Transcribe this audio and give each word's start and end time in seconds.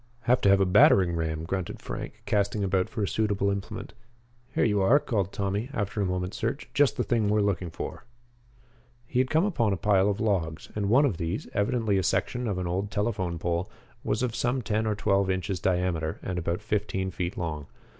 "Have 0.21 0.41
to 0.41 0.49
have 0.49 0.59
a 0.59 0.65
battering 0.65 1.15
ram," 1.15 1.43
grunted 1.43 1.79
Frank, 1.79 2.23
casting 2.25 2.63
about 2.63 2.89
for 2.89 3.03
a 3.03 3.07
suitable 3.07 3.51
implement. 3.51 3.93
"Here 4.55 4.63
you 4.65 4.81
are," 4.81 4.97
called 4.99 5.31
Tommy, 5.31 5.69
after 5.73 6.01
a 6.01 6.07
moment's 6.07 6.37
search. 6.37 6.67
"Just 6.73 6.97
the 6.97 7.03
thing 7.03 7.29
we 7.29 7.37
are 7.39 7.43
looking 7.43 7.69
for." 7.69 8.03
He 9.05 9.19
had 9.19 9.29
come 9.29 9.45
upon 9.45 9.73
a 9.73 9.77
pile 9.77 10.09
of 10.09 10.19
logs, 10.19 10.69
and 10.75 10.89
one 10.89 11.05
of 11.05 11.17
these, 11.17 11.47
evidently 11.53 11.99
a 11.99 12.01
section 12.03 12.47
of 12.47 12.57
an 12.57 12.65
old 12.65 12.89
telephone 12.89 13.37
pole, 13.37 13.69
was 14.03 14.23
of 14.23 14.35
some 14.35 14.63
ten 14.63 14.87
or 14.87 14.95
twelve 14.95 15.29
inches 15.29 15.59
diameter 15.59 16.17
and 16.23 16.39
about 16.39 16.63
fifteen 16.63 17.11
feet 17.11 17.37
long. 17.37 17.67